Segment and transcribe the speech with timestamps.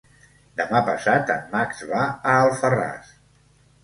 [0.59, 3.13] Demà passat en Max va a Alfarràs.